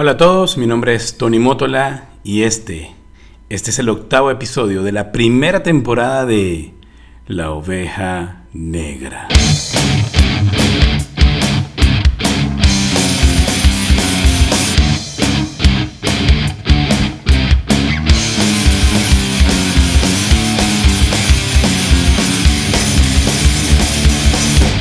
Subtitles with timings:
[0.00, 2.94] Hola a todos, mi nombre es Tony Motola y este,
[3.48, 6.72] este es el octavo episodio de la primera temporada de
[7.26, 9.26] La Oveja Negra.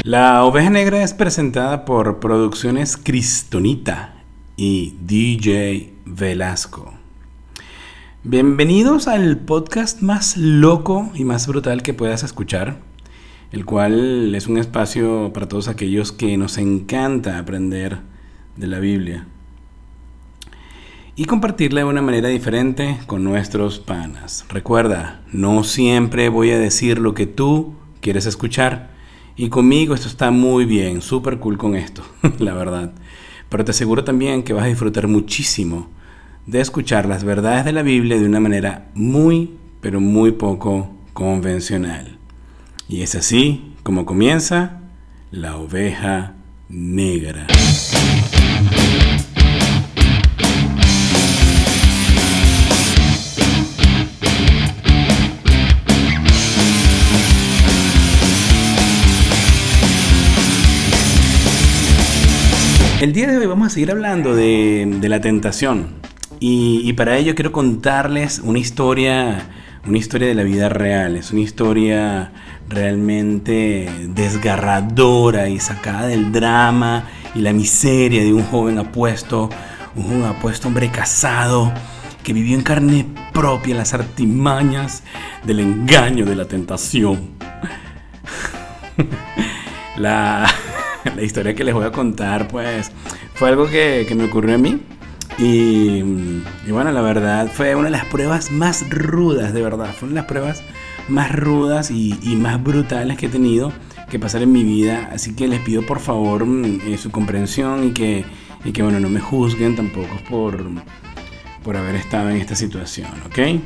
[0.04, 4.16] La Oveja Negra es presentada por Producciones Cristonita
[4.60, 6.96] y DJ Velasco.
[8.24, 12.79] Bienvenidos al podcast más loco y más brutal que puedas escuchar,
[13.51, 18.00] el cual es un espacio para todos aquellos que nos encanta aprender
[18.56, 19.28] de la Biblia
[21.15, 24.43] y compartirla de una manera diferente con nuestros panas.
[24.50, 28.89] Recuerda, no siempre voy a decir lo que tú quieres escuchar
[29.36, 32.02] y conmigo esto está muy bien, súper cool con esto,
[32.39, 32.92] la verdad.
[33.50, 35.88] Pero te aseguro también que vas a disfrutar muchísimo
[36.45, 42.18] de escuchar las verdades de la Biblia de una manera muy, pero muy poco convencional.
[42.88, 44.81] Y es así como comienza
[45.31, 46.34] la oveja
[46.70, 47.48] negra.
[63.00, 65.90] El día de hoy vamos a seguir hablando de, la tentación
[66.40, 69.50] y, para ello quiero contarles una historia,
[69.86, 72.31] una historia de la vida real, es una historia
[72.68, 77.03] realmente desgarradora y sacada del drama
[77.36, 79.52] y la miseria de un joven apuesto,
[79.95, 81.72] un joven apuesto hombre casado
[82.23, 85.03] que vivió en carne propia las artimañas
[85.44, 87.30] del engaño de la tentación.
[89.98, 90.48] la
[91.16, 92.91] la historia que les voy a contar, pues,
[93.33, 94.81] fue algo que, me ocurrió a mí.
[95.38, 96.02] Y,
[96.69, 99.94] bueno, la verdad fue una de las pruebas más rudas, de verdad.
[99.94, 100.63] Fue una de las pruebas
[101.08, 103.72] más rudas y, más brutales que he tenido
[104.09, 105.09] que pasar en mi vida.
[105.13, 108.25] Así que les pido por favor mm, eh, su comprensión y que,
[108.66, 110.63] y que, bueno, no me juzguen tampoco por,
[111.63, 113.62] por haber estado en esta situación, ¿ok?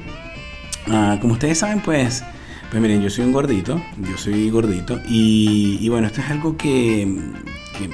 [0.87, 2.23] Ah, como ustedes saben, pues
[2.71, 7.05] pues miren, yo soy un gordito, yo soy gordito y, bueno, esto es algo que,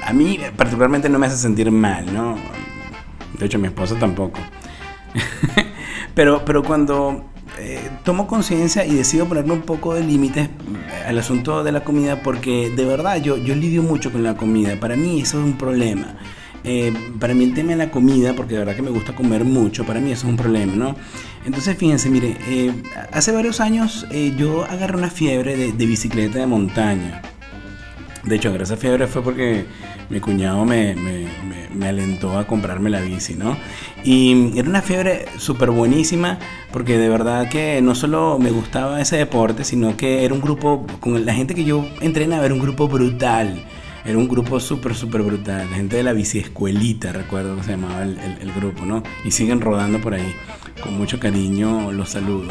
[0.06, 2.38] a mí particularmente no me hace sentir mal, ¿no?
[3.40, 4.40] De hecho, mi esposa tampoco.
[6.14, 7.26] pero, pero cuando
[7.58, 10.48] eh, tomo conciencia y decido ponerme un poco de límites
[11.08, 14.80] al asunto de la comida, porque de verdad yo, yo lidio mucho con la comida,
[14.80, 16.18] para mí eso es un problema.
[16.64, 19.44] Eh, para mí el tema de la comida, porque de verdad que me gusta comer
[19.44, 20.96] mucho, para mí eso es un problema, ¿no?
[21.48, 22.74] Entonces, fíjense, mire, eh,
[23.14, 27.22] hace varios años eh, yo agarré una fiebre de, bicicleta de montaña.
[28.26, 29.66] De hecho, agarré esa fiebre fue porque
[30.10, 30.94] mi cuñado me,
[31.74, 33.58] me, alentó a comprarme la bici, ¿no?
[34.04, 36.38] Y era una fiebre súper buenísima
[36.74, 40.86] porque de verdad que no solo me gustaba ese deporte, sino que era un grupo,
[41.00, 43.64] con la gente que yo entrenaba, era un grupo brutal.
[44.04, 45.70] Era un grupo súper, súper brutal.
[45.70, 49.04] La gente de la biciescuelita, recuerdo que se llamaba el, grupo, ¿no?
[49.26, 50.34] Y siguen rodando por ahí.
[50.82, 52.50] Con mucho cariño los saludo.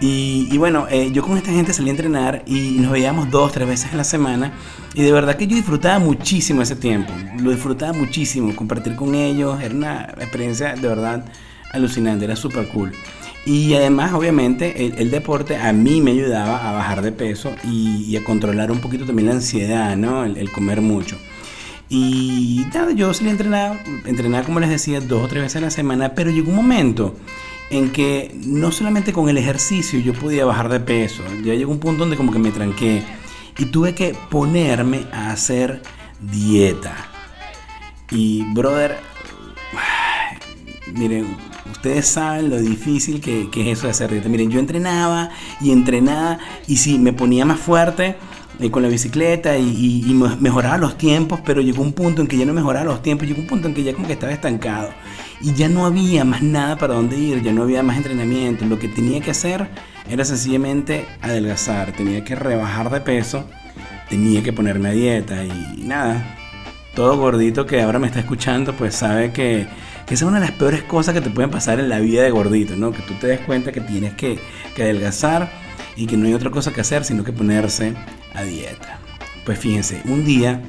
[0.00, 3.66] Y, bueno, eh, yo con esta gente salí a entrenar y nos veíamos dos, tres
[3.66, 4.52] veces a la semana.
[4.92, 7.12] Y de verdad que yo disfrutaba muchísimo ese tiempo.
[7.40, 9.62] Lo disfrutaba muchísimo, compartir con ellos.
[9.62, 11.24] Era una experiencia de verdad
[11.72, 12.92] alucinante, era súper cool.
[13.46, 18.24] Y además, obviamente, el, deporte a mí me ayudaba a bajar de peso y, a
[18.24, 20.24] controlar un poquito también la ansiedad, ¿no?
[20.24, 21.18] El, comer mucho.
[21.90, 25.60] Y nada, yo salí a entrenar, entrenaba como les decía, dos o tres veces a
[25.60, 27.14] la semana, pero llegó un momento
[27.74, 31.80] en que no solamente con el ejercicio yo podía bajar de peso, ya llegó un
[31.80, 33.02] punto donde como que me tranqué
[33.58, 35.82] y tuve que ponerme a hacer
[36.20, 36.94] dieta.
[38.10, 38.96] Y brother,
[40.94, 41.36] miren,
[41.70, 44.28] Ustedes saben lo difícil que, es eso de hacer dieta.
[44.28, 45.30] Miren, yo entrenaba
[45.60, 48.16] y entrenaba y sí, me ponía más fuerte
[48.60, 50.02] eh, con la bicicleta y,
[50.40, 53.40] mejoraba los tiempos, pero llegó un punto en que ya no mejoraba los tiempos, llegó
[53.40, 54.90] un punto en que ya como que estaba estancado.
[55.40, 58.64] Y ya no había más nada para dónde ir, ya no había más entrenamiento.
[58.64, 59.68] Lo que tenía que hacer
[60.08, 63.44] era sencillamente adelgazar, tenía que rebajar de peso,
[64.08, 66.36] tenía que ponerme a dieta y nada.
[66.94, 69.66] Todo gordito que ahora me está escuchando pues sabe que
[70.06, 72.22] que esa es una de las peores cosas que te pueden pasar en la vida
[72.22, 72.92] de gordito, ¿no?
[72.92, 74.38] Que tú te des cuenta que tienes que,
[74.76, 75.50] adelgazar
[75.96, 77.94] y que no hay otra cosa que hacer sino que ponerse
[78.34, 78.98] a dieta.
[79.44, 80.62] Pues fíjense, un día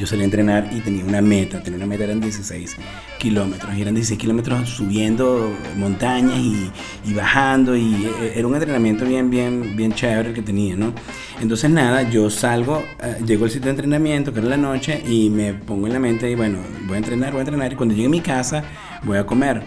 [0.00, 2.76] yo salí a entrenar y tenía una meta, tenía una meta, eran 16
[3.18, 9.04] kilómetros, y eran 16 kilómetros subiendo montañas y, bajando, y e, e, era un entrenamiento
[9.04, 10.94] bien, bien, bien chévere el que tenía, ¿no?
[11.38, 15.28] Entonces nada, yo salgo, eh, llego al sitio de entrenamiento, que era la noche, y
[15.28, 17.94] me pongo en la mente, y bueno, voy a entrenar, voy a entrenar, y cuando
[17.94, 18.64] llegue a mi casa,
[19.04, 19.62] voy a comer.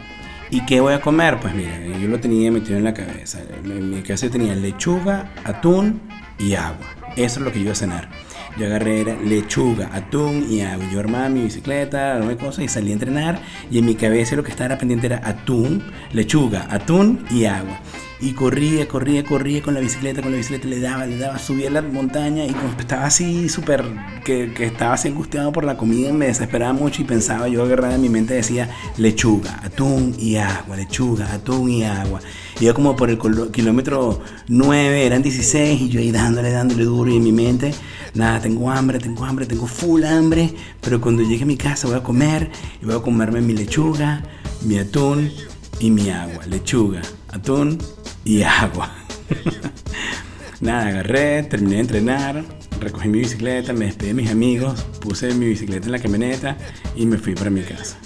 [0.49, 1.39] ¿Y qué voy a comer?
[1.39, 3.39] Pues mira, yo lo tenía metido en la cabeza.
[3.63, 5.99] En mi casa tenía lechuga, atún
[6.37, 7.02] y agua.
[7.15, 8.09] Eso es lo que yo iba a cenar.
[8.57, 10.85] Yo agarré lechuga, atún y agua.
[10.91, 13.41] Yo armaba mi bicicleta, armé cosas y salí a entrenar.
[13.71, 17.79] Y en mi cabeza lo que estaba pendiente era atún, lechuga, atún y agua.
[18.23, 21.69] Y corría, corría, corría con la bicicleta, con la bicicleta le daba, le daba, subía
[21.69, 23.83] la montaña y como estaba así súper,
[24.23, 27.95] que, que, estaba así angustiado por la comida, me desesperaba mucho y pensaba, yo agarraba
[27.95, 32.21] en mi mente decía lechuga, atún y agua, lechuga, atún y agua.
[32.61, 33.19] Iba como por el
[33.51, 37.73] kilómetro 9, eran 16 y yo ahí dándole, dándole duro y en mi mente,
[38.13, 41.97] nada, tengo hambre, tengo hambre, tengo full hambre, pero cuando llegue a mi casa voy
[41.97, 42.51] a comer
[42.81, 44.23] y voy a comerme mi lechuga,
[44.61, 45.31] mi atún
[45.79, 47.77] y mi agua, lechuga, atún
[48.23, 48.91] y agua.
[50.61, 52.45] Nada, agarré, terminé de entrenar,
[52.79, 56.57] recogí mi bicicleta, me despedí de mis amigos, puse mi bicicleta en la camioneta
[56.95, 57.97] y me fui para mi casa.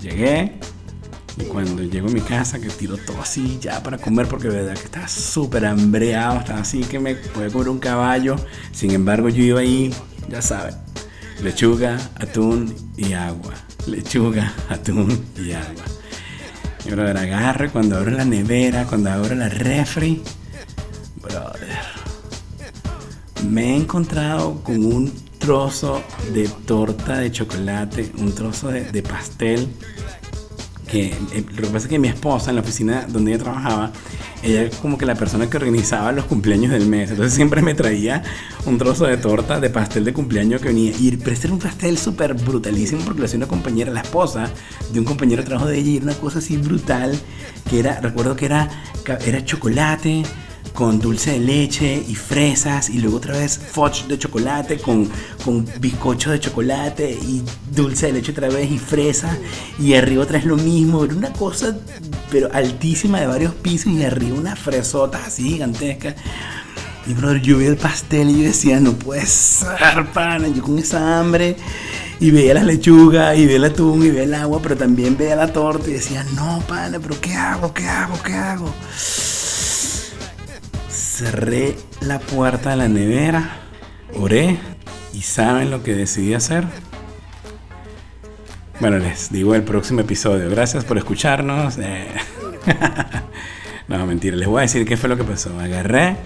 [0.00, 0.60] Llegué
[1.38, 4.74] y cuando llego a mi casa, que tiro todo así ya para comer, porque verdad
[4.74, 8.36] que estaba súper hambreado, estaba así que me podía comer un caballo.
[8.72, 9.94] Sin embargo, yo iba ahí,
[10.28, 10.74] ya saben,
[11.42, 13.54] lechuga, atún y agua.
[13.86, 15.84] Lechuga, atún y agua.
[16.84, 20.22] Y brother, agarre cuando abro la nevera, cuando abro la refri.
[21.20, 22.02] Brother.
[23.48, 26.02] Me he encontrado con un trozo
[26.32, 29.68] de torta de chocolate, un trozo de, pastel.
[30.92, 31.14] Eh,
[31.56, 33.92] lo que pasa es que mi esposa en la oficina donde ella trabajaba
[34.42, 37.10] ella es como que la persona que organizaba los cumpleaños del mes.
[37.10, 38.22] Entonces siempre me traía
[38.66, 40.92] un trozo de torta de pastel de cumpleaños que venía.
[40.98, 44.50] Y pero este era un pastel súper brutalísimo porque lo hacía una compañera, la esposa
[44.92, 45.90] de un compañero de trabajo de ella.
[45.90, 47.16] Y era una cosa así brutal
[47.70, 48.68] que era, recuerdo que era,
[49.24, 50.24] era chocolate
[50.72, 55.08] con dulce de leche y fresas y luego otra vez fudge de chocolate con,
[55.44, 59.36] con bizcocho de chocolate y dulce de leche otra vez y fresa
[59.78, 61.76] y arriba otra vez lo mismo, era una cosa
[62.30, 66.14] pero altísima de varios pisos y arriba una fresota así gigantesca.
[67.06, 70.78] Y brother, yo vi el pastel y yo decía, no puede ser, pana, yo con
[70.78, 71.56] esa hambre.
[72.20, 75.34] Y veía la lechuga, y veía el atún, y veía el agua, pero también veía
[75.34, 77.74] la torta y decía, no, pana, pero ¿qué hago?
[77.74, 78.22] ¿Qué hago?
[78.22, 78.72] ¿Qué hago?
[81.22, 83.48] Cerré la puerta de la nevera,
[84.18, 84.58] oré
[85.12, 86.64] y ¿saben lo que decidí hacer?
[88.80, 90.50] Bueno, les digo el próximo episodio.
[90.50, 91.78] Gracias por escucharnos.
[91.78, 92.08] Eh,
[93.88, 95.56] no, mentira, les voy a decir qué fue lo que pasó.
[95.60, 96.16] Agarré,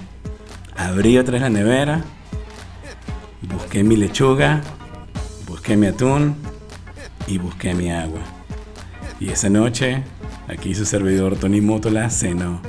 [0.75, 2.02] abrí otra vez la nevera,
[3.43, 4.62] busqué mi lechuga,
[5.46, 6.37] busqué mi atún
[7.26, 8.20] y busqué mi agua.
[9.20, 10.04] Y esa noche,
[10.48, 12.62] aquí su servidor Tony Motola cenó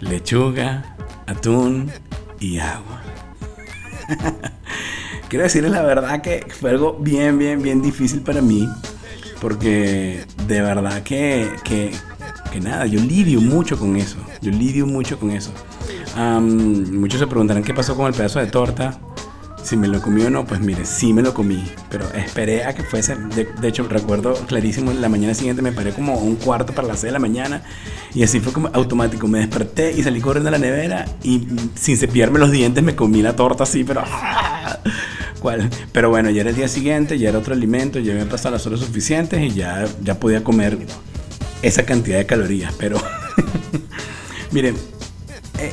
[0.00, 0.96] lechuga,
[1.30, 1.90] atún
[2.38, 3.02] y agua.
[5.28, 8.68] Quiero decirles la verdad que fue algo bien, bien, bien difícil para mí.
[9.40, 11.92] Porque de verdad que, que,
[12.52, 14.18] que nada, yo lidio mucho con eso.
[14.42, 15.50] Yo lidio mucho con eso.
[16.16, 18.98] muchos se preguntarán qué pasó con el pedazo de torta.
[19.62, 21.70] Si me lo comí o no, pues mire, sí me lo comí.
[21.90, 23.16] Pero esperé a que fuese.
[23.16, 27.08] De, hecho, recuerdo clarísimo, la mañana siguiente me paré como un cuarto para las 6
[27.08, 27.62] de la mañana.
[28.14, 29.28] Y así fue como automático.
[29.28, 31.06] Me desperté y salí corriendo a la nevera.
[31.22, 34.02] Y sin cepillarme los dientes me comí la torta así, pero.
[35.40, 35.70] ¿Cuál?
[35.92, 38.66] Pero bueno, ya era el día siguiente, ya era otro alimento, ya había pasado las
[38.66, 40.78] horas suficientes y ya, ya podía comer
[41.62, 42.74] esa cantidad de calorías.
[42.78, 43.00] Pero.
[44.52, 44.76] miren,
[45.58, 45.72] eh,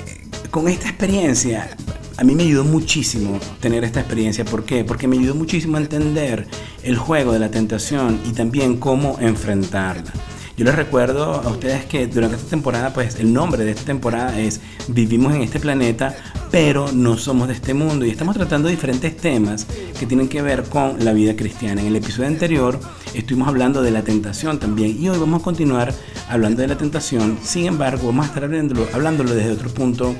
[0.51, 1.70] con esta experiencia
[2.17, 4.43] a mí me ayudó muchísimo tener esta experiencia.
[4.43, 4.83] ¿Por qué?
[4.83, 6.47] Porque me ayudó muchísimo a entender
[6.83, 10.12] el juego de la tentación y también cómo enfrentarla.
[10.57, 14.39] Yo les recuerdo a ustedes que durante esta temporada, pues el nombre de esta temporada
[14.39, 16.15] es Vivimos en este planeta,
[16.50, 18.05] pero no somos de este mundo.
[18.05, 19.67] Y estamos tratando diferentes temas
[20.00, 21.81] que tienen que ver con la vida cristiana.
[21.81, 22.79] En el episodio anterior
[23.13, 24.97] estuvimos hablando de la tentación también.
[25.00, 25.93] Y hoy vamos a continuar
[26.29, 27.38] hablando de la tentación.
[27.43, 30.15] Sin embargo, vamos a estar hablándolo, hablándolo desde otro punto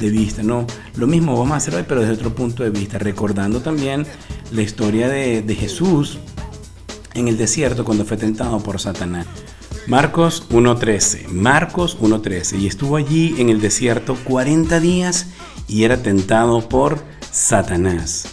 [0.00, 0.66] de vista, ¿no?
[0.96, 4.06] Lo mismo vamos a hacer hoy, pero desde otro punto de vista, recordando también
[4.50, 6.18] la historia de, de Jesús
[7.14, 9.26] en el desierto cuando fue tentado por Satanás.
[9.86, 15.26] Marcos 1.13, Marcos 1.13, y estuvo allí en el desierto 40 días
[15.66, 18.28] y era tentado por Satanás.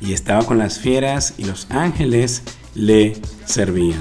[0.00, 2.42] Y estaba con las fieras y los ángeles
[2.74, 4.00] le servían.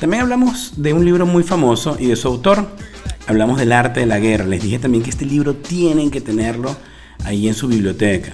[0.00, 2.73] También hablamos de un libro muy famoso y de su autor,
[3.26, 4.44] hablamos del arte de la guerra.
[4.44, 6.76] Les dije también que este libro tienen que tenerlo
[7.24, 8.32] ahí en su biblioteca.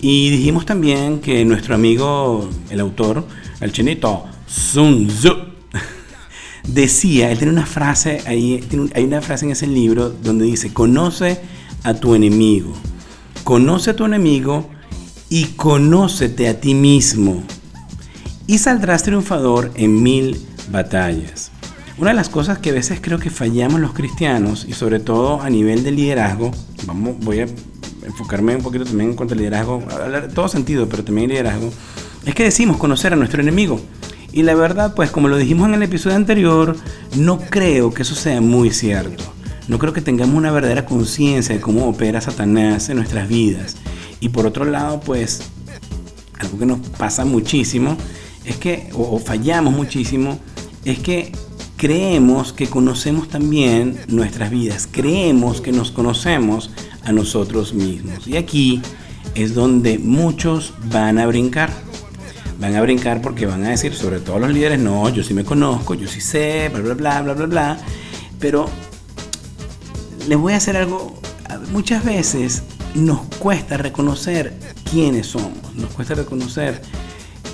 [0.00, 3.26] Y dijimos también que nuestro amigo, el autor,
[3.60, 5.30] el chinito Sun Tzu,
[6.66, 11.40] decía, él tiene una frase ahí, hay una frase en ese libro donde dice, conoce
[11.84, 12.72] a tu enemigo,
[13.44, 14.68] conoce a tu enemigo
[15.28, 17.42] y conócete a ti mismo
[18.46, 21.51] y saldrás triunfador en mil batallas.
[21.98, 25.40] Una de las cosas que a veces creo que fallamos los cristianos y sobre todo
[25.42, 26.50] a nivel de liderazgo,
[26.86, 27.46] vamos, voy a
[28.06, 31.70] enfocarme un poquito también en cuanto al liderazgo, hablar todo sentido, pero también liderazgo,
[32.24, 33.80] es que decimos conocer a nuestro enemigo.
[34.32, 36.76] Y la verdad, pues como lo dijimos en el episodio anterior,
[37.16, 39.22] no creo que eso sea muy cierto.
[39.68, 43.76] No creo que tengamos una verdadera conciencia de cómo opera Satanás en nuestras vidas.
[44.20, 45.42] Y por otro lado, pues
[46.38, 47.96] algo que nos pasa muchísimo
[48.44, 50.38] es que, o, fallamos muchísimo,
[50.84, 51.32] es que
[51.82, 56.70] creemos que conocemos también nuestras vidas, creemos que nos conocemos
[57.02, 58.28] a nosotros mismos.
[58.28, 58.80] Y aquí
[59.34, 61.72] es donde muchos van a brincar.
[62.60, 65.42] Van a brincar porque van a decir, sobre todo los líderes, no, yo sí me
[65.42, 67.78] conozco, yo sí sé, bla, bla, bla, bla, bla, bla.
[68.38, 68.66] Pero
[70.28, 71.18] les voy a hacer algo,
[71.72, 72.62] muchas veces
[72.94, 74.56] nos cuesta reconocer
[74.88, 76.80] quiénes somos, nos cuesta reconocer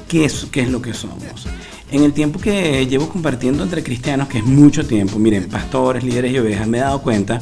[0.06, 1.48] qué es, qué es lo que somos.
[1.90, 6.32] En el tiempo que llevo compartiendo entre cristianos, que es mucho tiempo, miren, pastores, líderes
[6.32, 7.40] y ovejas, me he dado cuenta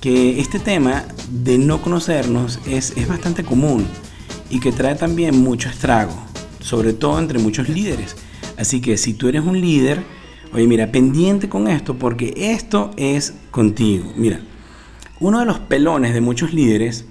[0.00, 3.86] que este tema de no conocernos es, es bastante común
[4.50, 6.12] y que trae también mucho estrago,
[6.58, 8.16] sobre todo entre muchos líderes.
[8.58, 10.02] Así que si tú eres un líder,
[10.52, 14.12] oye, mira, pendiente con esto, porque esto es contigo.
[14.16, 14.40] Mira,
[15.20, 17.06] uno de los pelones de muchos líderes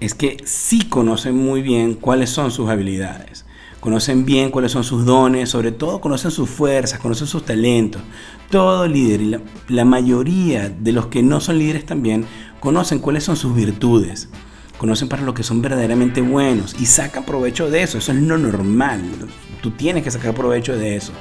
[0.00, 3.46] es que sí conocen muy bien cuáles son sus habilidades
[3.86, 8.02] conocen bien cuáles son sus dones, sobre todo conocen sus fuerzas, conocen sus talentos.
[8.50, 9.36] Todo líder y
[9.68, 12.26] la, mayoría de los que no son líderes también
[12.58, 14.28] conocen cuáles son sus virtudes,
[14.76, 17.98] conocen para lo que son verdaderamente buenos y sacan provecho de eso.
[17.98, 19.02] Eso es lo normal.
[19.62, 21.12] Tú tienes que sacar provecho de eso.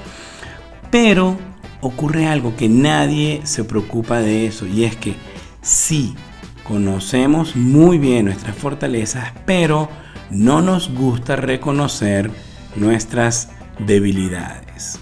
[0.89, 1.37] Pero
[1.81, 5.13] ocurre algo que nadie se preocupa de eso y es que
[5.61, 6.15] sí,
[6.63, 9.87] conocemos muy bien nuestras fortalezas, pero
[10.31, 12.31] no nos gusta reconocer
[12.75, 14.99] nuestras debilidades.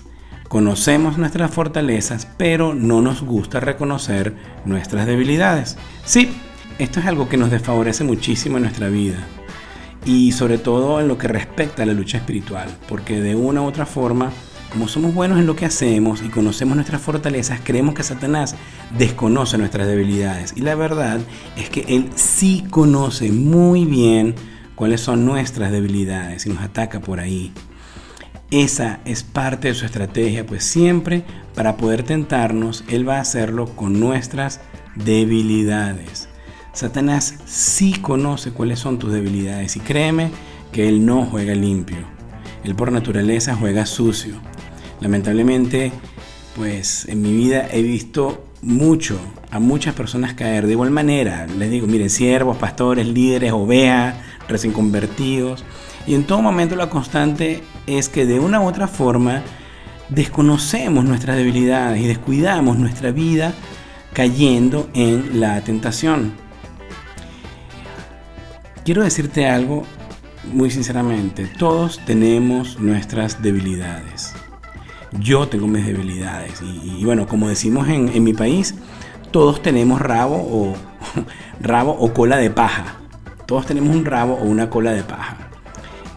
[0.47, 5.77] Conocemos nuestras fortalezas, pero no nos gusta reconocer nuestras debilidades.
[6.05, 6.31] Sí,
[6.79, 9.17] esto es algo que nos desfavorece muchísimo en nuestra vida
[10.05, 13.65] y sobre todo en lo que respecta a la lucha espiritual, porque de una u
[13.65, 14.31] otra forma,
[14.71, 18.55] como somos buenos en lo que hacemos y conocemos nuestras fortalezas, creemos que Satanás
[18.97, 20.53] desconoce nuestras debilidades.
[20.55, 21.19] Y la verdad
[21.55, 24.35] es que él sí conoce muy bien
[24.75, 27.51] cuáles son nuestras debilidades y nos ataca por ahí.
[28.51, 31.23] Esa es parte de su estrategia, pues siempre
[31.55, 34.61] para poder tentarnos, Él va a hacerlo con nuestras
[34.95, 36.29] debilidades.
[36.73, 40.31] Satanás sí conoce cuáles son tus debilidades y créeme
[40.71, 41.97] que Él no juega limpio.
[42.63, 44.35] Él por naturaleza juega sucio.
[45.01, 45.91] Lamentablemente,
[46.55, 49.19] pues en mi vida he visto mucho
[49.51, 50.65] a muchas personas caer.
[50.65, 54.15] De igual manera, les digo, miren, siervos, pastores, líderes, ovejas,
[54.47, 55.63] recién convertidos.
[56.05, 59.41] Y en todo momento la constante es que de una u otra forma
[60.09, 63.53] desconocemos nuestras debilidades y descuidamos nuestra vida
[64.13, 66.33] cayendo en la tentación.
[68.85, 69.83] Quiero decirte algo
[70.51, 74.33] muy sinceramente, todos tenemos nuestras debilidades.
[75.19, 78.75] Yo tengo mis debilidades y, bueno, como decimos en, en mi país,
[79.31, 80.75] todos tenemos rabo o
[81.61, 83.02] rabo o cola de paja.
[83.53, 85.37] Todos tenemos un rabo o una cola de paja.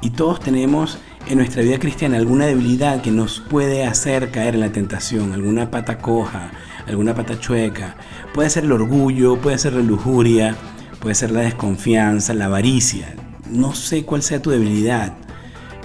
[0.00, 0.96] Y todos tenemos
[1.28, 5.70] en nuestra vida cristiana alguna debilidad que nos puede hacer caer en la tentación, alguna
[5.70, 6.50] pata coja,
[6.86, 7.96] alguna pata chueca.
[8.32, 10.56] Puede ser el orgullo, puede ser la lujuria,
[10.98, 13.14] puede ser la desconfianza, la avaricia.
[13.50, 15.12] No sé cuál sea tu debilidad,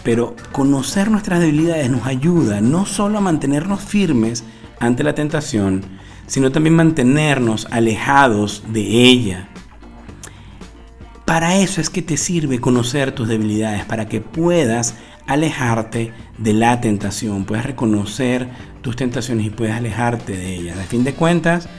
[0.04, 4.46] pero conocer nuestras debilidades nos ayuda no solo a mantenernos firmes
[4.80, 5.84] ante la tentación,
[6.28, 9.50] sino también mantenernos alejados de ella
[11.26, 14.96] para eso es que te sirve conocer tus debilidades, para que puedas
[15.28, 18.50] alejarte de la tentación, puedas reconocer
[18.82, 20.78] tus tentaciones y puedas alejarte de ellas.
[20.78, 21.70] A fin de cuentas,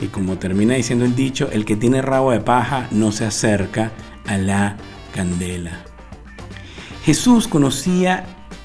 [0.00, 3.92] y como termina diciendo el dicho, el que tiene rabo de paja no se acerca
[4.26, 4.76] a la
[5.14, 5.84] candela.
[7.04, 8.24] Jesús conocía,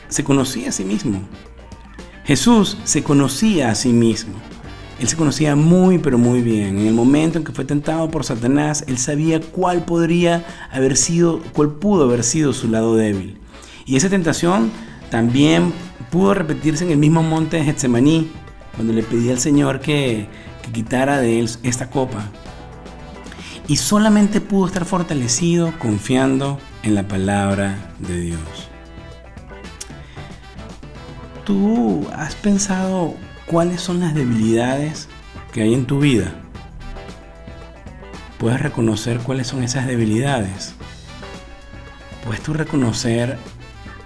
[0.09, 1.21] se conocía a sí mismo.
[2.25, 4.33] Jesús se conocía a sí mismo.
[4.99, 6.79] Él se conocía muy pero muy bien.
[6.79, 11.41] En el momento en que fue tentado por Satanás, él sabía cuál podría haber sido,
[11.53, 13.37] cuál pudo haber sido su lado débil.
[13.85, 14.71] Y esa tentación
[15.09, 15.73] también
[16.11, 18.31] pudo repetirse en el mismo monte de Getsemaní,
[18.75, 20.27] cuando le pedía al Señor que,
[20.63, 22.29] que quitara de él esta copa.
[23.67, 28.39] Y solamente pudo estar fortalecido confiando en la palabra de Dios.
[31.45, 35.07] ¿Tú has pensado cuáles son las debilidades
[35.51, 36.33] que hay en tu vida?
[38.37, 40.73] ¿Puedes reconocer cuáles son esas debilidades?
[42.23, 43.37] ¿Puedes tú reconocer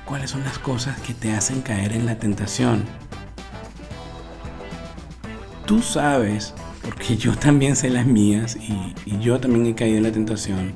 [0.06, 2.84] cuáles son las cosas que te hacen caer en la tentación?
[5.66, 6.54] Tú sabes,
[6.84, 10.74] porque yo también sé las mías y, y yo también he caído en la tentación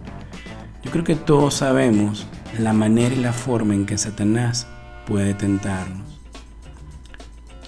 [0.84, 2.28] yo creo que todos sabemos
[2.60, 4.68] la manera y la forma en que Satanás
[5.08, 6.23] puede tentarnos.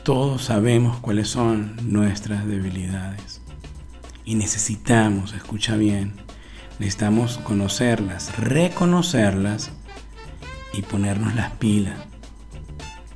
[0.06, 3.42] Todos sabemos cuáles son nuestras debilidades.
[4.24, 6.14] Y necesitamos, escucha bien,
[6.78, 9.72] necesitamos conocerlas, reconocerlas
[10.74, 11.98] y ponernos las pilas.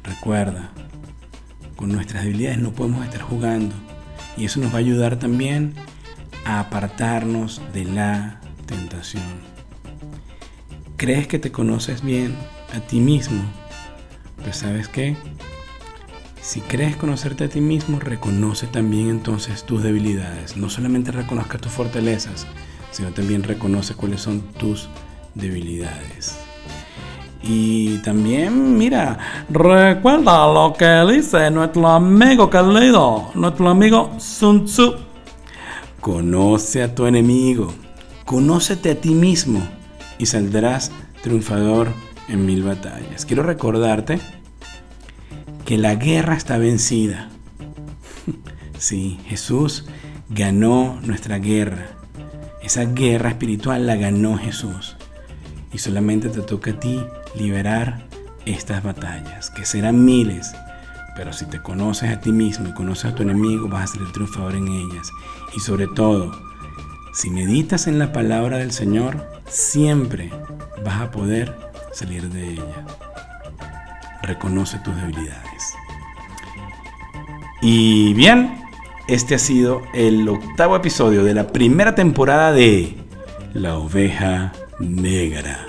[0.03, 0.71] Recuerda,
[1.75, 3.75] con nuestras debilidades no podemos estar jugando.
[4.35, 5.75] Y eso nos va a ayudar también
[6.43, 9.21] a apartarnos de la tentación.
[10.97, 12.35] ¿Crees que te conoces bien
[12.75, 13.43] a ti mismo?
[14.43, 15.15] Pues sabes qué?
[16.49, 20.57] Si crees conocerte a ti mismo, reconoce también entonces tus debilidades.
[20.57, 22.47] No solamente reconozca tus fortalezas,
[22.89, 24.89] sino también reconoce cuáles son tus
[25.35, 26.39] debilidades.
[27.43, 34.95] Y también, mira, recuerda lo que dice nuestro amigo querido, nuestro amigo Sun Tzu.
[36.01, 37.71] Conoce a tu enemigo,
[38.25, 39.61] conócete a ti mismo
[40.17, 40.91] y saldrás
[41.21, 41.89] triunfador
[42.27, 43.23] en mil batallas.
[43.27, 44.19] Quiero recordarte
[45.69, 47.29] que la guerra está vencida.
[48.79, 49.85] Sí, Jesús
[50.29, 51.89] ganó nuestra guerra.
[52.63, 54.95] Esa guerra espiritual la ganó Jesús.
[55.71, 56.99] Y solamente te toca a ti
[57.35, 58.07] liberar
[58.45, 60.53] estas batallas, que serán miles.
[61.15, 64.11] Pero si te conoces a ti mismo y conoces a tu enemigo, vas a ser
[64.11, 65.11] triunfador en ellas.
[65.55, 66.31] Y sobre todo,
[67.13, 70.31] si meditas en la palabra del Señor, siempre
[70.83, 71.55] vas a poder
[71.91, 72.85] salir de ella.
[74.23, 75.48] Reconoce tus debilidades.
[77.61, 78.59] Y bien,
[79.07, 82.95] este ha sido el octavo episodio de la primera temporada de
[83.53, 85.68] La oveja negra.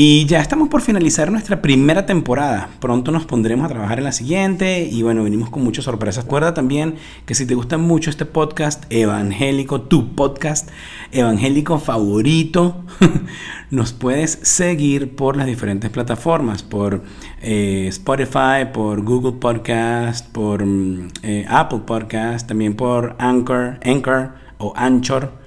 [0.00, 2.68] Y ya estamos por finalizar nuestra primera temporada.
[2.78, 6.22] Pronto nos pondremos a trabajar en la siguiente y bueno, venimos con muchas sorpresas.
[6.22, 6.94] Recuerda también
[7.26, 10.70] que si te gusta mucho este podcast evangélico, tu podcast
[11.10, 12.84] evangélico favorito,
[13.72, 17.02] nos puedes seguir por las diferentes plataformas, por
[17.42, 24.72] eh, Spotify, por Google Podcast, por mm, eh, Apple Podcast, también por Anchor, Anchor o
[24.76, 25.37] Anchor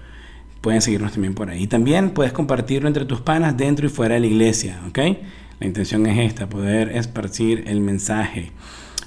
[0.62, 1.68] pueden seguirnos también por ahí.
[1.68, 5.00] También puedes compartirlo entre tus panas dentro y fuera de la iglesia, ¿ok?
[5.60, 8.52] La intención es esta, poder esparcir el mensaje.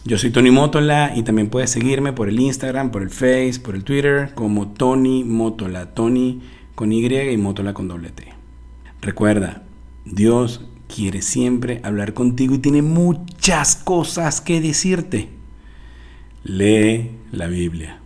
[0.05, 3.75] Yo soy Tony Motola y también puedes seguirme por el Instagram, por el Face, por
[3.75, 5.95] el Twitter como Tony Motola.
[5.95, 6.43] Tony
[6.75, 8.25] con Y y Motola con doble T.
[9.01, 9.63] Recuerda,
[10.05, 15.31] Dios quiere siempre hablar contigo y tiene muchas cosas que decirte.
[16.43, 18.04] Lee la Biblia.